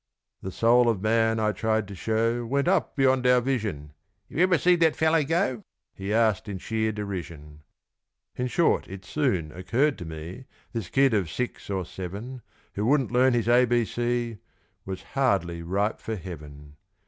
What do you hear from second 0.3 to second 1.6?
The soul of man, I